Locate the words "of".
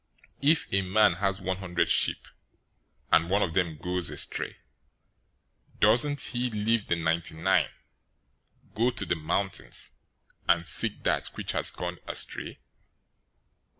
3.43-3.53